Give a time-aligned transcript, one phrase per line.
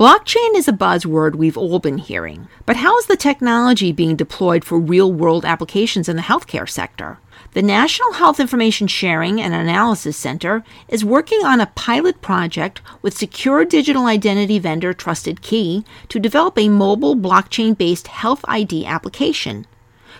[0.00, 4.64] Blockchain is a buzzword we've all been hearing, but how is the technology being deployed
[4.64, 7.18] for real world applications in the healthcare sector?
[7.52, 13.14] The National Health Information Sharing and Analysis Center is working on a pilot project with
[13.14, 19.66] secure digital identity vendor Trusted Key to develop a mobile blockchain based health ID application.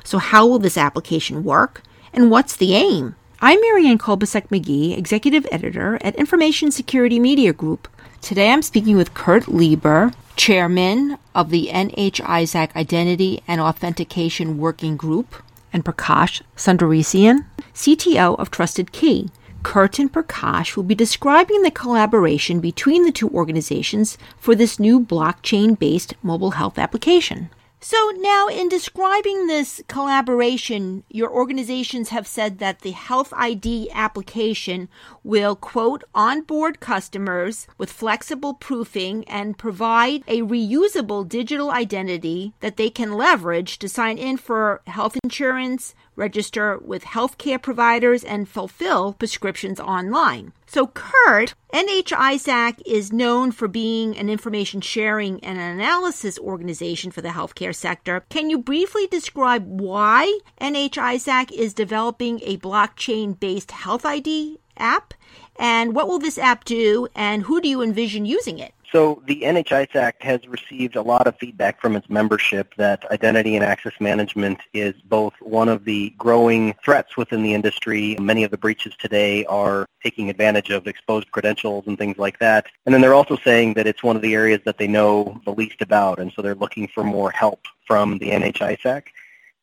[0.04, 3.16] So, how will this application work, and what's the aim?
[3.40, 7.88] I'm Marianne Kolbasuk McGee, Executive Editor at Information Security Media Group.
[8.22, 15.42] Today I'm speaking with Kurt Lieber, Chairman of the NHISAC Identity and Authentication Working Group,
[15.72, 19.30] and Prakash Sundaresan, CTO of Trusted Key.
[19.62, 25.00] Kurt and Prakash will be describing the collaboration between the two organizations for this new
[25.00, 27.48] blockchain based mobile health application.
[27.82, 34.90] So, now in describing this collaboration, your organizations have said that the Health ID application
[35.24, 42.90] will, quote, onboard customers with flexible proofing and provide a reusable digital identity that they
[42.90, 49.80] can leverage to sign in for health insurance, register with healthcare providers, and fulfill prescriptions
[49.80, 50.52] online.
[50.72, 57.30] So, Kurt, NHISAC is known for being an information sharing and analysis organization for the
[57.30, 58.24] healthcare sector.
[58.28, 65.12] Can you briefly describe why NHISAC is developing a blockchain based health ID app?
[65.58, 68.72] And what will this app do, and who do you envision using it?
[68.92, 73.64] So the NHISAC has received a lot of feedback from its membership that identity and
[73.64, 78.16] access management is both one of the growing threats within the industry.
[78.20, 82.66] Many of the breaches today are taking advantage of exposed credentials and things like that.
[82.84, 85.52] And then they're also saying that it's one of the areas that they know the
[85.52, 89.04] least about, and so they're looking for more help from the NHISAC.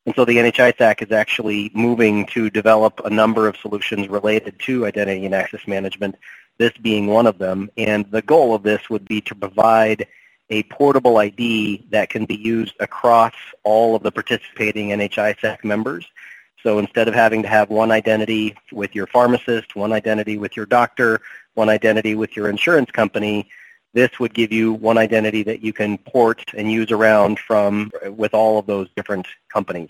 [0.06, 4.86] And so the NHISAC is actually moving to develop a number of solutions related to
[4.86, 6.16] identity and access management
[6.58, 7.70] this being one of them.
[7.78, 10.08] And the goal of this would be to provide
[10.50, 16.08] a portable ID that can be used across all of the participating NHISAC members.
[16.64, 20.66] So instead of having to have one identity with your pharmacist, one identity with your
[20.66, 21.22] doctor,
[21.54, 23.50] one identity with your insurance company,
[23.94, 28.34] this would give you one identity that you can port and use around from with
[28.34, 29.90] all of those different companies.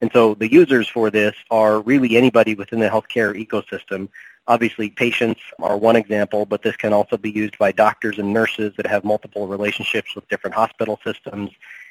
[0.00, 4.08] And so the users for this are really anybody within the healthcare ecosystem
[4.48, 8.72] Obviously, patients are one example, but this can also be used by doctors and nurses
[8.78, 11.50] that have multiple relationships with different hospital systems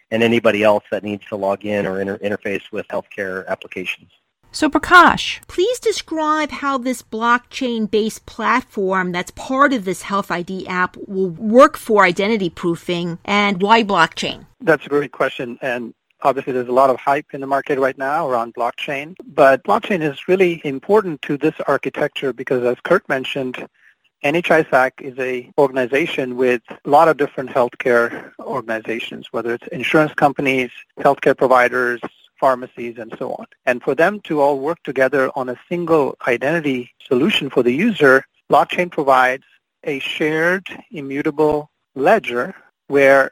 [0.09, 4.09] and anybody else that needs to log in or inter- interface with healthcare applications.
[4.51, 10.67] So, Prakash, please describe how this blockchain based platform that's part of this Health ID
[10.67, 14.47] app will work for identity proofing and why blockchain?
[14.61, 15.59] That's a great question.
[15.61, 19.63] And Obviously, there's a lot of hype in the market right now around blockchain, but
[19.63, 23.67] blockchain is really important to this architecture because, as Kurt mentioned,
[24.23, 30.71] NHISAC is a organization with a lot of different healthcare organizations, whether it's insurance companies,
[30.99, 32.01] healthcare providers,
[32.39, 33.45] pharmacies, and so on.
[33.67, 38.25] And for them to all work together on a single identity solution for the user,
[38.49, 39.43] blockchain provides
[39.83, 42.55] a shared immutable ledger
[42.87, 43.31] where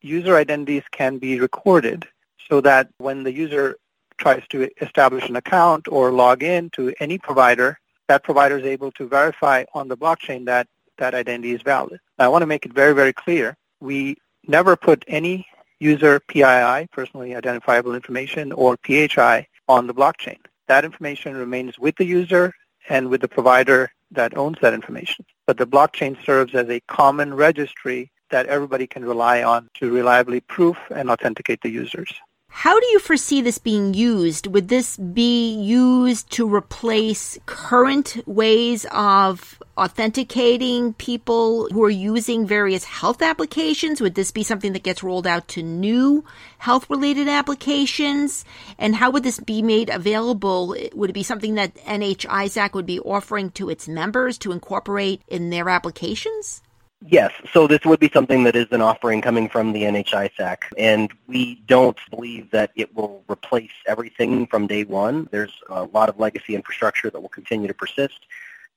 [0.00, 2.06] user identities can be recorded
[2.52, 3.76] so that when the user
[4.18, 8.92] tries to establish an account or log in to any provider, that provider is able
[8.92, 10.66] to verify on the blockchain that
[10.98, 11.98] that identity is valid.
[12.18, 13.56] I want to make it very, very clear.
[13.80, 15.46] We never put any
[15.80, 20.40] user PII, personally identifiable information, or PHI on the blockchain.
[20.66, 22.52] That information remains with the user
[22.90, 25.24] and with the provider that owns that information.
[25.46, 30.40] But the blockchain serves as a common registry that everybody can rely on to reliably
[30.40, 32.12] proof and authenticate the users.
[32.54, 34.46] How do you foresee this being used?
[34.46, 42.84] Would this be used to replace current ways of authenticating people who are using various
[42.84, 44.02] health applications?
[44.02, 46.24] Would this be something that gets rolled out to new
[46.58, 48.44] health related applications?
[48.78, 50.76] And how would this be made available?
[50.92, 55.48] Would it be something that NHISAC would be offering to its members to incorporate in
[55.48, 56.62] their applications?
[57.08, 61.12] Yes, so this would be something that is an offering coming from the NHISAC, and
[61.26, 65.28] we don't believe that it will replace everything from day one.
[65.30, 68.26] There's a lot of legacy infrastructure that will continue to persist.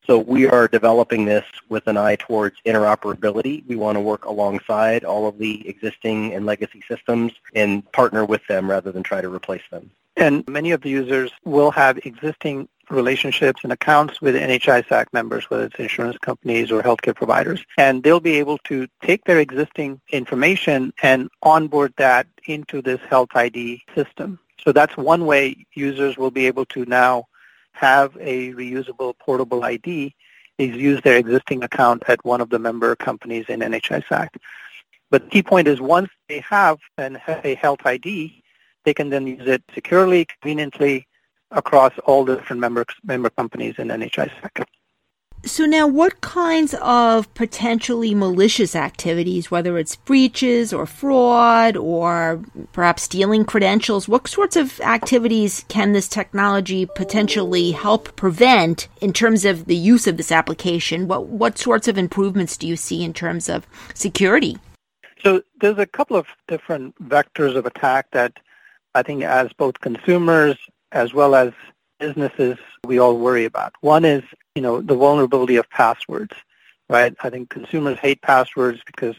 [0.07, 3.65] So we are developing this with an eye towards interoperability.
[3.67, 8.45] We want to work alongside all of the existing and legacy systems and partner with
[8.47, 9.89] them rather than try to replace them.
[10.17, 15.65] And many of the users will have existing relationships and accounts with NHISAC members, whether
[15.65, 17.63] it's insurance companies or healthcare providers.
[17.77, 23.29] And they'll be able to take their existing information and onboard that into this Health
[23.35, 24.39] ID system.
[24.63, 27.27] So that's one way users will be able to now
[27.73, 30.15] have a reusable portable ID
[30.57, 34.29] is use their existing account at one of the member companies in NHISAC.
[35.11, 38.41] But the key point is once they have an, a health ID,
[38.85, 41.07] they can then use it securely, conveniently
[41.51, 44.65] across all the different member, member companies in NHISAC.
[45.45, 52.43] So now what kinds of potentially malicious activities, whether it's breaches or fraud or
[52.73, 59.45] perhaps stealing credentials, what sorts of activities can this technology potentially help prevent in terms
[59.45, 61.07] of the use of this application?
[61.07, 64.57] What what sorts of improvements do you see in terms of security?
[65.21, 68.39] So there's a couple of different vectors of attack that
[68.95, 70.57] I think as both consumers
[70.95, 71.51] as well as
[71.99, 73.73] businesses we all worry about.
[73.81, 74.23] One is,
[74.55, 76.33] you know, the vulnerability of passwords,
[76.89, 77.13] right?
[77.21, 79.15] I think consumers hate passwords because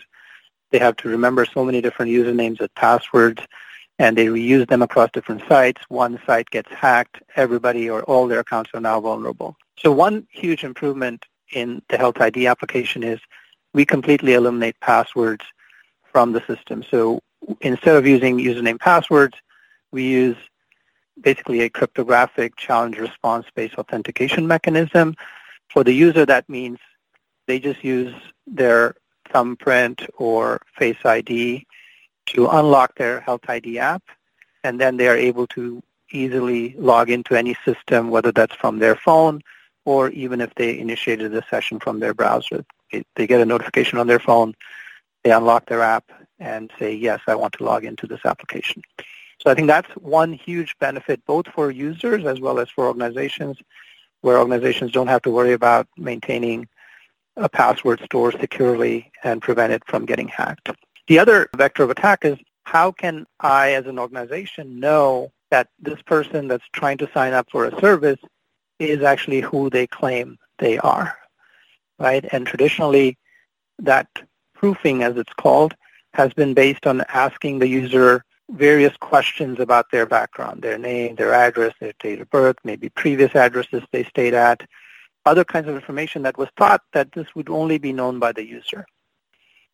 [0.70, 3.42] they have to remember so many different usernames and passwords
[3.98, 5.80] and they reuse them across different sites.
[5.88, 9.56] One site gets hacked, everybody or all their accounts are now vulnerable.
[9.78, 13.20] So one huge improvement in the Health ID application is
[13.74, 15.44] we completely eliminate passwords
[16.10, 16.82] from the system.
[16.90, 17.20] So
[17.60, 19.36] instead of using username passwords,
[19.92, 20.36] we use
[21.20, 25.14] basically a cryptographic challenge response-based authentication mechanism.
[25.70, 26.78] For the user, that means
[27.46, 28.14] they just use
[28.46, 28.96] their
[29.30, 31.66] thumbprint or Face ID
[32.26, 34.02] to unlock their Health ID app,
[34.64, 38.96] and then they are able to easily log into any system, whether that's from their
[38.96, 39.42] phone
[39.84, 42.64] or even if they initiated the session from their browser.
[43.14, 44.54] They get a notification on their phone,
[45.22, 48.82] they unlock their app, and say, yes, I want to log into this application.
[49.38, 53.58] So I think that's one huge benefit both for users as well as for organizations
[54.22, 56.68] where organizations don't have to worry about maintaining
[57.36, 60.70] a password store securely and prevent it from getting hacked.
[61.06, 66.00] The other vector of attack is how can I as an organization know that this
[66.02, 68.18] person that's trying to sign up for a service
[68.78, 71.16] is actually who they claim they are,
[71.98, 72.24] right?
[72.32, 73.16] And traditionally
[73.78, 74.08] that
[74.54, 75.74] proofing, as it's called,
[76.14, 81.34] has been based on asking the user various questions about their background, their name, their
[81.34, 84.62] address, their date of birth, maybe previous addresses they stayed at,
[85.24, 88.46] other kinds of information that was thought that this would only be known by the
[88.46, 88.86] user.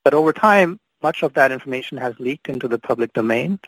[0.05, 3.59] But over time, much of that information has leaked into the public domain,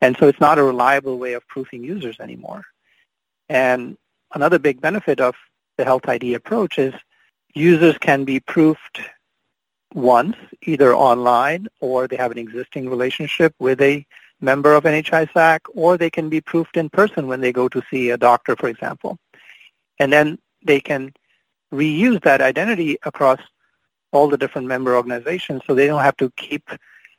[0.00, 2.64] and so it's not a reliable way of proofing users anymore.
[3.48, 3.96] And
[4.34, 5.34] another big benefit of
[5.76, 6.94] the Health ID approach is
[7.54, 9.00] users can be proofed
[9.94, 14.06] once, either online or they have an existing relationship with a
[14.40, 18.10] member of NHISAC, or they can be proofed in person when they go to see
[18.10, 19.18] a doctor, for example.
[19.98, 21.12] And then they can
[21.72, 23.40] reuse that identity across
[24.12, 26.68] all the different member organizations so they don't have to keep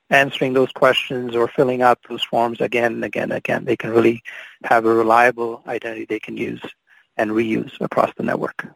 [0.10, 3.66] answering those questions or filling out those forms again and again and again.
[3.66, 4.22] They can really
[4.66, 6.62] have a reliable identity they can use
[7.18, 8.68] and reuse across the network.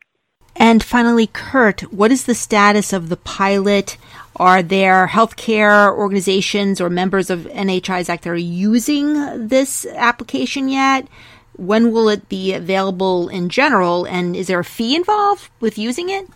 [0.55, 3.97] And finally, Kurt, what is the status of the pilot?
[4.37, 11.07] Are there healthcare organizations or members of NHISAC that are using this application yet?
[11.55, 14.05] When will it be available in general?
[14.05, 16.27] And is there a fee involved with using it?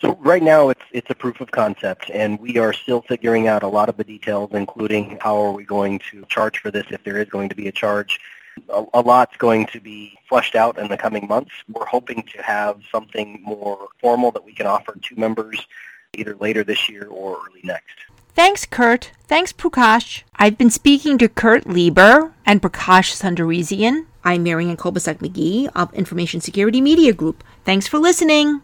[0.00, 3.64] So right now it's it's a proof of concept, and we are still figuring out
[3.64, 7.02] a lot of the details, including how are we going to charge for this if
[7.02, 8.20] there is going to be a charge
[8.68, 11.52] a, a lot's going to be flushed out in the coming months.
[11.68, 15.66] We're hoping to have something more formal that we can offer to members
[16.14, 17.94] either later this year or early next.
[18.34, 19.10] Thanks, Kurt.
[19.26, 20.22] Thanks, Prakash.
[20.36, 24.06] I've been speaking to Kurt Lieber and Prakash Sundararajan.
[24.24, 27.42] I'm Marianne Kolbasuk McGee of Information Security Media Group.
[27.64, 28.60] Thanks for listening.